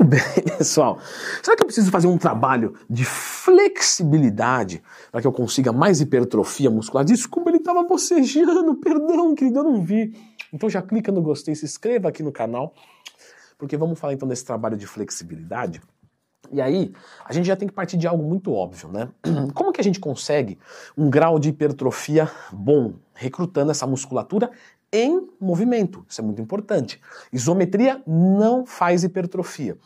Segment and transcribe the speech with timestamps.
[0.00, 0.98] Muito bem, pessoal.
[1.42, 6.70] Será que eu preciso fazer um trabalho de flexibilidade para que eu consiga mais hipertrofia
[6.70, 7.04] muscular?
[7.04, 10.16] Desculpa, ele estava bocejando, perdão, querido, eu não vi.
[10.52, 12.72] Então já clica no gostei, se inscreva aqui no canal,
[13.58, 15.82] porque vamos falar então desse trabalho de flexibilidade.
[16.50, 16.92] E aí,
[17.24, 19.08] a gente já tem que partir de algo muito óbvio, né?
[19.54, 20.58] Como que a gente consegue
[20.96, 24.50] um grau de hipertrofia bom, recrutando essa musculatura
[24.92, 26.04] em movimento?
[26.08, 27.00] Isso é muito importante.
[27.32, 29.76] Isometria não faz hipertrofia.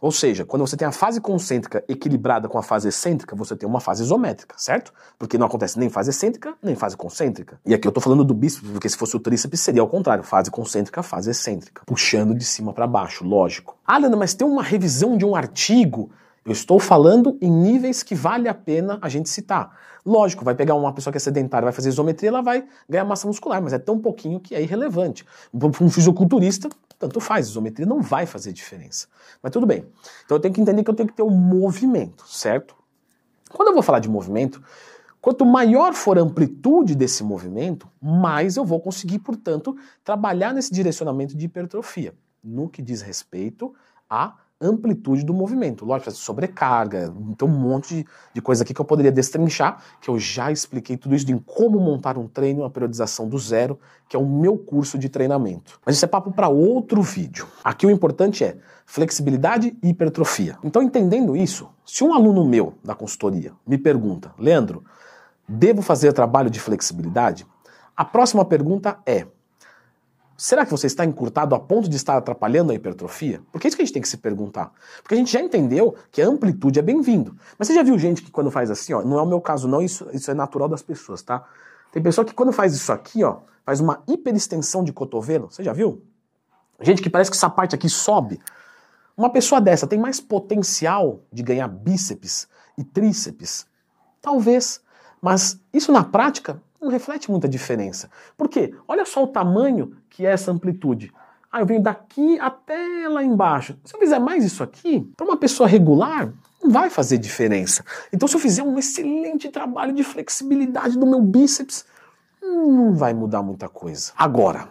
[0.00, 3.68] Ou seja, quando você tem a fase concêntrica equilibrada com a fase excêntrica, você tem
[3.68, 4.94] uma fase isométrica, certo?
[5.18, 7.60] Porque não acontece nem fase excêntrica, nem fase concêntrica.
[7.66, 10.24] E aqui eu tô falando do bíceps, porque se fosse o tríceps seria ao contrário,
[10.24, 13.76] fase concêntrica, fase excêntrica, puxando de cima para baixo, lógico.
[13.86, 16.10] Ah, Leandro, mas tem uma revisão de um artigo
[16.44, 19.76] eu estou falando em níveis que vale a pena a gente citar.
[20.04, 23.26] Lógico, vai pegar uma pessoa que é sedentária, vai fazer isometria, ela vai ganhar massa
[23.26, 25.26] muscular, mas é tão pouquinho que é irrelevante.
[25.52, 29.06] Um fisiculturista, tanto faz, isometria não vai fazer diferença.
[29.42, 29.86] Mas tudo bem.
[30.24, 32.74] Então eu tenho que entender que eu tenho que ter um movimento, certo?
[33.50, 34.62] Quando eu vou falar de movimento,
[35.20, 41.36] quanto maior for a amplitude desse movimento, mais eu vou conseguir, portanto, trabalhar nesse direcionamento
[41.36, 43.74] de hipertrofia, no que diz respeito
[44.08, 45.84] a amplitude do movimento.
[45.84, 50.18] Lógico, sobrecarga, tem um monte de, de coisa aqui que eu poderia destrinchar, que eu
[50.18, 54.18] já expliquei tudo isso de como montar um treino, uma periodização do zero, que é
[54.18, 55.80] o meu curso de treinamento.
[55.84, 57.46] Mas isso é papo para outro vídeo.
[57.64, 60.58] Aqui o importante é flexibilidade e hipertrofia.
[60.62, 64.84] Então, entendendo isso, se um aluno meu da consultoria me pergunta, Leandro,
[65.48, 67.46] devo fazer trabalho de flexibilidade?
[67.96, 69.26] A próxima pergunta é:
[70.40, 73.42] Será que você está encurtado a ponto de estar atrapalhando a hipertrofia?
[73.52, 74.72] Porque é isso que a gente tem que se perguntar.
[75.02, 77.36] Porque a gente já entendeu que a amplitude é bem-vindo.
[77.58, 79.68] Mas você já viu gente que quando faz assim, ó, não é o meu caso
[79.68, 81.46] não, isso, isso é natural das pessoas, tá?
[81.92, 85.50] Tem pessoa que quando faz isso aqui, ó, faz uma hiperextensão de cotovelo.
[85.50, 86.02] Você já viu?
[86.80, 88.40] Gente que parece que essa parte aqui sobe.
[89.14, 93.66] Uma pessoa dessa tem mais potencial de ganhar bíceps e tríceps?
[94.22, 94.80] Talvez.
[95.20, 98.10] Mas isso na prática não reflete muita diferença.
[98.36, 98.74] Por quê?
[98.88, 101.12] Olha só o tamanho que é essa amplitude.
[101.52, 103.76] Ah, eu venho daqui até lá embaixo.
[103.84, 106.32] Se eu fizer mais isso aqui, para uma pessoa regular,
[106.62, 107.84] não vai fazer diferença.
[108.12, 111.84] Então, se eu fizer um excelente trabalho de flexibilidade do meu bíceps,
[112.40, 114.12] não vai mudar muita coisa.
[114.16, 114.68] Agora,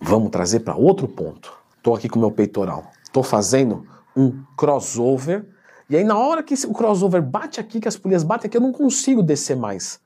[0.00, 1.52] vamos trazer para outro ponto.
[1.76, 2.90] Estou aqui com o meu peitoral.
[3.02, 3.84] Estou fazendo
[4.16, 5.44] um crossover.
[5.90, 8.60] E aí, na hora que o crossover bate aqui, que as polias batem aqui, eu
[8.60, 10.00] não consigo descer mais.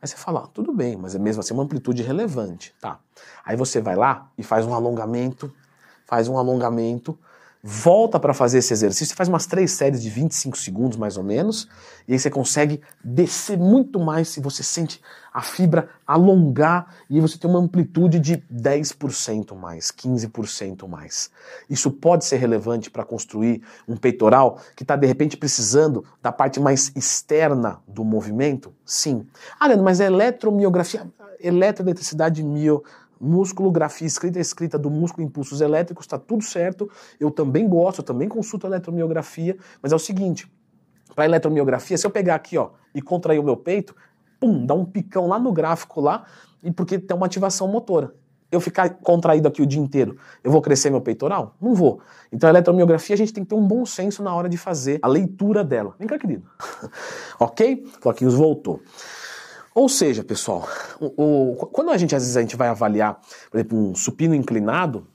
[0.00, 3.00] Aí você fala, ah, tudo bem, mas é mesmo assim uma amplitude relevante, tá?
[3.44, 5.52] Aí você vai lá e faz um alongamento,
[6.06, 7.18] faz um alongamento,
[7.70, 11.68] volta para fazer esse exercício, faz umas três séries de 25 segundos mais ou menos,
[12.08, 17.20] e aí você consegue descer muito mais se você sente a fibra alongar e aí
[17.20, 21.30] você tem uma amplitude de 10% mais, 15% mais.
[21.68, 26.58] Isso pode ser relevante para construir um peitoral que está de repente precisando da parte
[26.58, 28.72] mais externa do movimento?
[28.82, 29.26] Sim.
[29.60, 31.06] Ah, Leandro, mas é eletromiografia,
[31.38, 32.82] eletroeletricidade mio
[33.20, 36.90] músculo, grafia escrita, escrita do músculo, impulsos elétricos, está tudo certo.
[37.18, 40.50] Eu também gosto, eu também consulto a eletromiografia, mas é o seguinte,
[41.14, 43.94] para eletromiografia, se eu pegar aqui ó, e contrair o meu peito,
[44.38, 46.24] pum, dá um picão lá no gráfico lá,
[46.62, 48.14] e porque tem uma ativação motora.
[48.50, 51.54] Eu ficar contraído aqui o dia inteiro, eu vou crescer meu peitoral?
[51.60, 52.00] Não vou.
[52.32, 54.98] Então a eletromiografia a gente tem que ter um bom senso na hora de fazer
[55.02, 55.94] a leitura dela.
[55.98, 56.48] Vem cá, querido.
[57.38, 57.84] ok?
[58.00, 58.80] Floquinhos voltou.
[59.74, 60.68] Ou seja, pessoal,
[61.00, 63.20] o, o, quando a gente às vezes a gente vai avaliar,
[63.50, 65.06] por exemplo, um supino inclinado,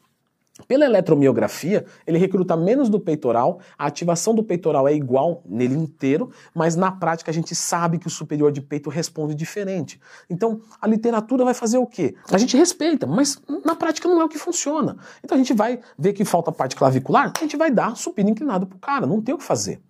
[0.68, 6.32] pela eletromiografia, ele recruta menos do peitoral, a ativação do peitoral é igual nele inteiro,
[6.54, 10.00] mas na prática a gente sabe que o superior de peito responde diferente.
[10.30, 12.16] Então, a literatura vai fazer o quê?
[12.32, 14.98] A gente respeita, mas na prática não é o que funciona.
[15.24, 18.68] Então a gente vai ver que falta parte clavicular, a gente vai dar supino inclinado
[18.68, 19.82] pro cara, não tem o que fazer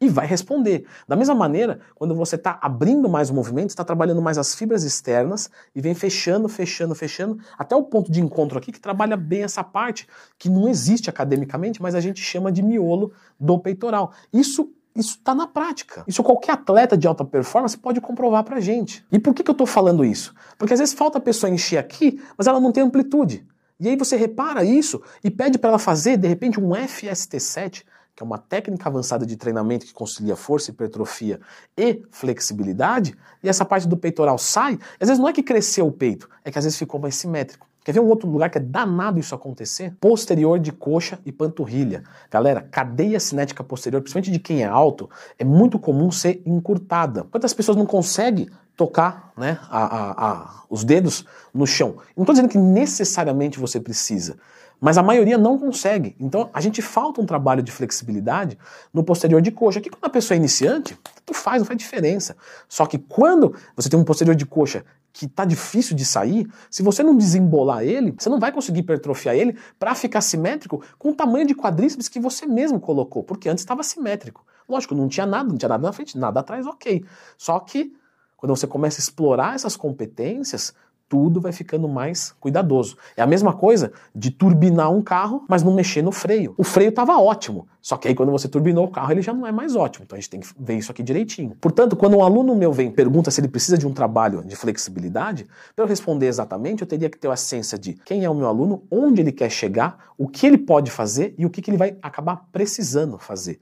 [0.00, 0.86] e vai responder.
[1.06, 4.82] Da mesma maneira, quando você está abrindo mais o movimento, está trabalhando mais as fibras
[4.82, 9.42] externas e vem fechando, fechando, fechando, até o ponto de encontro aqui que trabalha bem
[9.42, 14.12] essa parte, que não existe academicamente, mas a gente chama de miolo do peitoral.
[14.32, 16.02] Isso isso está na prática.
[16.06, 19.06] Isso qualquer atleta de alta performance pode comprovar para gente.
[19.10, 20.34] E por que, que eu estou falando isso?
[20.58, 23.46] Porque às vezes falta a pessoa encher aqui, mas ela não tem amplitude.
[23.78, 27.84] E aí você repara isso e pede para ela fazer, de repente, um FST7
[28.20, 31.40] que é uma técnica avançada de treinamento que concilia força, hipertrofia
[31.74, 35.92] e flexibilidade, e essa parte do peitoral sai, às vezes não é que cresceu o
[35.92, 37.66] peito, é que às vezes ficou mais simétrico.
[37.82, 39.96] Quer ver um outro lugar que é danado isso acontecer?
[39.98, 42.04] Posterior de coxa e panturrilha.
[42.30, 45.08] Galera, cadeia cinética posterior, principalmente de quem é alto,
[45.38, 47.24] é muito comum ser encurtada.
[47.24, 51.24] Quantas pessoas não conseguem tocar né, a, a, a, os dedos
[51.54, 51.96] no chão?
[52.14, 54.36] Não estou dizendo que necessariamente você precisa,
[54.80, 56.16] Mas a maioria não consegue.
[56.18, 58.58] Então a gente falta um trabalho de flexibilidade
[58.92, 59.80] no posterior de coxa.
[59.80, 62.36] Que quando a pessoa é iniciante, tu faz, não faz diferença.
[62.68, 66.82] Só que quando você tem um posterior de coxa que tá difícil de sair, se
[66.82, 71.14] você não desembolar ele, você não vai conseguir hipertrofiar ele para ficar simétrico com o
[71.14, 74.46] tamanho de quadríceps que você mesmo colocou, porque antes estava simétrico.
[74.68, 77.04] Lógico, não tinha nada, não tinha nada na frente, nada atrás, ok.
[77.36, 77.92] Só que
[78.36, 80.72] quando você começa a explorar essas competências,
[81.10, 82.96] tudo vai ficando mais cuidadoso.
[83.16, 86.54] É a mesma coisa de turbinar um carro, mas não mexer no freio.
[86.56, 89.44] O freio estava ótimo, só que aí quando você turbinou o carro, ele já não
[89.44, 90.04] é mais ótimo.
[90.04, 91.56] Então a gente tem que ver isso aqui direitinho.
[91.60, 94.54] Portanto, quando um aluno meu vem e pergunta se ele precisa de um trabalho de
[94.54, 98.34] flexibilidade, para eu responder exatamente, eu teria que ter a ciência de quem é o
[98.34, 101.70] meu aluno, onde ele quer chegar, o que ele pode fazer e o que, que
[101.70, 103.58] ele vai acabar precisando fazer.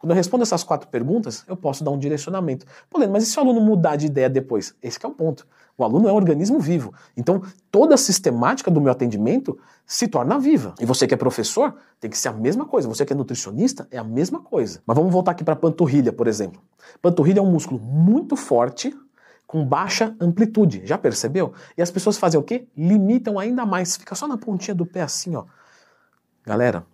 [0.00, 2.64] Quando eu respondo essas quatro perguntas, eu posso dar um direcionamento.
[2.88, 4.74] Pô, mas e se o aluno mudar de ideia depois?
[4.82, 5.46] Esse é o ponto.
[5.76, 6.94] O aluno é um organismo vivo.
[7.14, 10.74] Então, toda a sistemática do meu atendimento se torna viva.
[10.80, 12.88] E você que é professor, tem que ser a mesma coisa.
[12.88, 14.80] Você que é nutricionista, é a mesma coisa.
[14.86, 16.62] Mas vamos voltar aqui para a panturrilha, por exemplo.
[17.02, 18.96] Panturrilha é um músculo muito forte,
[19.46, 20.80] com baixa amplitude.
[20.86, 21.52] Já percebeu?
[21.76, 22.66] E as pessoas fazem o quê?
[22.74, 23.96] Limitam ainda mais.
[23.98, 25.44] Fica só na pontinha do pé assim, ó.
[26.46, 26.86] Galera,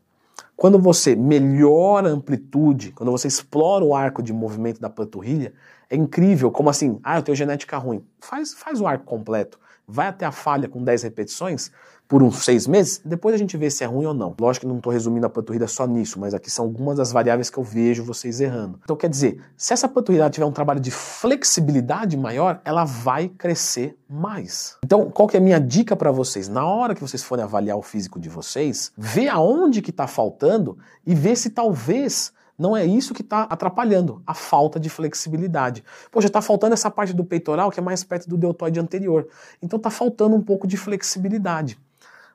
[0.56, 5.52] quando você melhora a amplitude, quando você explora o arco de movimento da panturrilha,
[5.88, 8.04] é incrível como assim, ah, eu tenho genética ruim.
[8.20, 11.70] Faz, faz o arco completo vai até a falha com 10 repetições
[12.08, 14.32] por uns seis meses, depois a gente vê se é ruim ou não.
[14.40, 17.50] Lógico que não estou resumindo a panturrilha só nisso, mas aqui são algumas das variáveis
[17.50, 18.78] que eu vejo vocês errando.
[18.84, 23.98] Então quer dizer, se essa panturrilha tiver um trabalho de flexibilidade maior, ela vai crescer
[24.08, 24.76] mais.
[24.84, 26.48] Então qual que é a minha dica para vocês?
[26.48, 30.78] Na hora que vocês forem avaliar o físico de vocês, vê aonde que está faltando
[31.04, 35.84] e vê se talvez não é isso que está atrapalhando, a falta de flexibilidade.
[36.10, 39.28] Poxa, está faltando essa parte do peitoral que é mais perto do deltoide anterior.
[39.62, 41.78] Então está faltando um pouco de flexibilidade.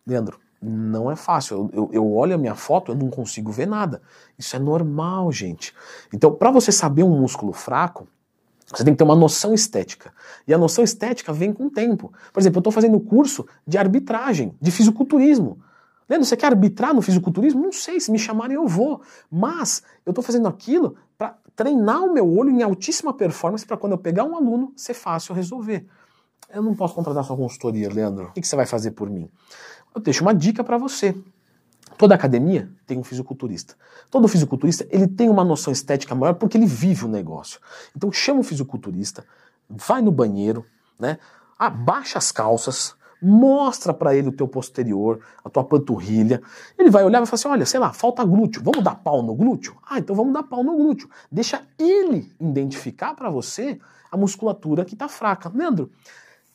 [0.05, 1.69] Leandro, não é fácil.
[1.73, 4.01] Eu, eu, eu, olho a minha foto, eu não consigo ver nada.
[4.37, 5.73] Isso é normal, gente.
[6.13, 8.07] Então, para você saber um músculo fraco,
[8.67, 10.13] você tem que ter uma noção estética.
[10.47, 12.13] E a noção estética vem com o tempo.
[12.31, 15.59] Por exemplo, eu estou fazendo curso de arbitragem, de fisiculturismo.
[16.09, 17.61] Leandro, você quer arbitrar no fisiculturismo?
[17.61, 19.01] Não sei, se me chamarem eu vou.
[19.29, 23.93] Mas eu estou fazendo aquilo para treinar o meu olho em altíssima performance para quando
[23.93, 25.85] eu pegar um aluno ser fácil resolver.
[26.49, 28.27] Eu não posso contratar sua consultoria, Leandro.
[28.27, 29.29] O que você vai fazer por mim?
[29.95, 31.15] Eu deixo uma dica para você.
[31.97, 33.75] Toda academia tem um fisiculturista.
[34.09, 37.59] Todo fisiculturista ele tem uma noção estética maior porque ele vive o negócio.
[37.95, 39.25] Então chama o fisiculturista,
[39.69, 40.65] vai no banheiro,
[40.99, 41.19] né?
[41.59, 46.41] Abaixa as calças, mostra para ele o teu posterior, a tua panturrilha.
[46.77, 48.63] Ele vai olhar e vai falar assim: olha, sei lá, falta glúteo.
[48.63, 49.75] Vamos dar pau no glúteo?
[49.87, 51.09] Ah, então vamos dar pau no glúteo.
[51.31, 53.79] Deixa ele identificar para você
[54.11, 55.51] a musculatura que está fraca.
[55.53, 55.91] Leandro,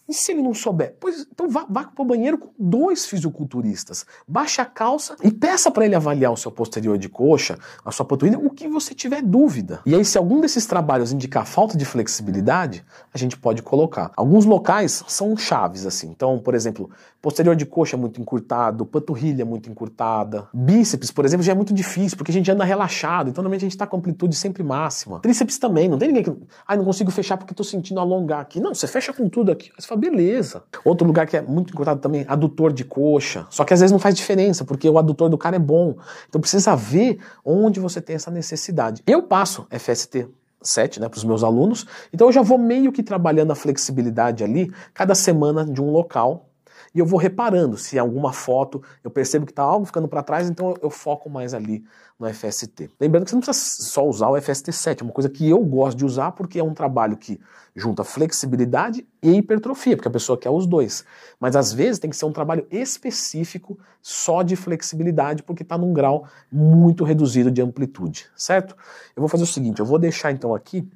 [0.09, 0.97] e se ele não souber?
[1.01, 4.07] Pois então vá, vá para o banheiro com dois fisiculturistas.
[4.27, 8.07] Baixe a calça e peça para ele avaliar o seu posterior de coxa, a sua
[8.07, 9.81] panturrilha, o que você tiver dúvida.
[9.85, 14.13] E aí, se algum desses trabalhos indicar falta de flexibilidade, a gente pode colocar.
[14.17, 16.09] Alguns locais são chaves, assim.
[16.09, 20.49] Então, por exemplo, posterior de coxa é muito encurtado, panturrilha é muito encurtada.
[20.55, 23.31] Bíceps, por exemplo, já é muito difícil, porque a gente anda relaxado.
[23.31, 25.21] Então, normalmente a gente está com amplitude sempre máxima.
[25.21, 26.47] Tríceps também, não tem ninguém que.
[26.67, 28.61] Ai, não consigo fechar porque estou sentindo alongar aqui.
[28.61, 29.73] Não, você fecha com tudo aqui.
[29.77, 30.63] Você fala, beleza.
[30.85, 33.47] Outro lugar que é muito encurtado também, adutor de coxa.
[33.51, 35.97] Só que às vezes não faz diferença, porque o adutor do cara é bom.
[36.29, 39.03] Então precisa ver onde você tem essa necessidade.
[39.07, 40.29] Eu passo FST
[40.63, 44.43] 7 né, para os meus alunos, então eu já vou meio que trabalhando a flexibilidade
[44.43, 46.49] ali, cada semana de um local,
[46.97, 50.49] e eu vou reparando se alguma foto eu percebo que está algo ficando para trás,
[50.49, 51.85] então eu, eu, foco mais ali
[52.19, 52.91] no FST.
[52.99, 55.99] Lembrando que você não precisa só usar o FST7, é uma coisa que eu gosto
[55.99, 57.39] de usar porque é um trabalho que
[57.75, 61.05] junta flexibilidade e hipertrofia, porque a pessoa quer os dois.
[61.39, 65.93] Mas às vezes tem que ser um trabalho específico só de flexibilidade, porque está num
[65.93, 68.75] grau muito reduzido de amplitude, certo?
[69.15, 70.89] Eu vou fazer o seguinte, eu vou deixar então aqui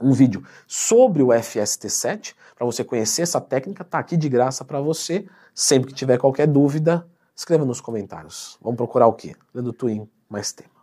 [0.00, 4.80] um vídeo sobre o FST7 para você conhecer essa técnica, tá aqui de graça para
[4.80, 5.26] você.
[5.54, 8.58] Sempre que tiver qualquer dúvida, escreva nos comentários.
[8.60, 9.34] Vamos procurar o quê?
[9.52, 10.73] Lendo Twin mais tempo.